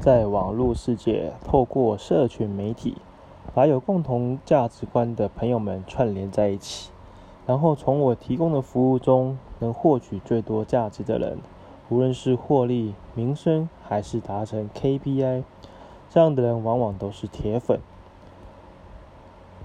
[0.00, 2.96] 在网络世界，透过社群媒体，
[3.54, 6.90] 把有共同价值观的朋友们串联在一起，
[7.46, 11.38] 然后从我提供的服务中能获取最多价值的人，
[11.88, 15.42] 无论是获利、名声，还是达成 KPI，
[16.10, 17.80] 这样的人往往都是铁粉。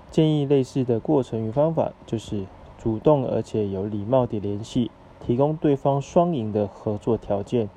[0.10, 2.46] 建议类似的过程与方法，就是
[2.78, 4.90] 主动而且有礼貌地联系，
[5.20, 7.70] 提供对方双赢的合作条件。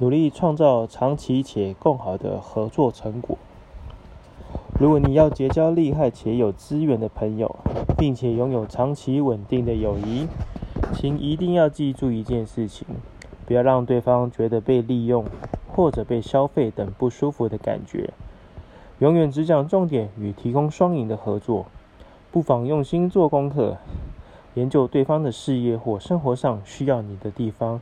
[0.00, 3.36] 努力创造长期且更好的合作成果。
[4.78, 7.56] 如果你要结交厉害且有资源的朋友，
[7.96, 10.28] 并且拥有长期稳定的友谊，
[10.94, 12.86] 请一定要记住一件事情：
[13.44, 15.24] 不要让对方觉得被利用
[15.66, 18.10] 或者被消费等不舒服的感觉。
[19.00, 21.66] 永远只讲重点与提供双赢的合作。
[22.30, 23.78] 不妨用心做功课，
[24.54, 27.80] 研究对方的事业或生活上需要你的地方。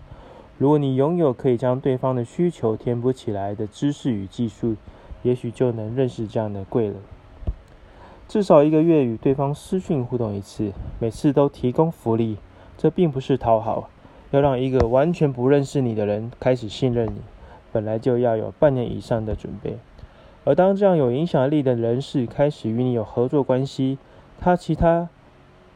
[0.59, 4.77] 如果你拥有可以将对方的需求填补起来的知识与技术，
[5.23, 6.95] 也许就能认识这样的贵人。
[8.27, 12.39] 至少一个月与对方私讯互动一次，每次都提供福利。
[12.79, 13.89] 这并不是讨好，
[14.31, 17.21] 要让一个完全不认识你的人开始信任你，
[17.73, 19.79] 本来就要有半年以上的准备。
[20.45, 23.99] 而当这样有影响力的人士开始与你有合作关系，
[24.41, 25.09] 他其他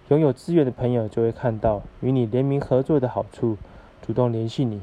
[0.08, 3.56] 拥有资源的朋友就会看到与你联名合作的好处。
[4.06, 4.80] 主动联系你，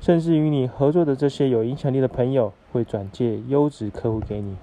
[0.00, 4.54] 甚至与你合作的这些有影响力的朋友会转介优质客户给你。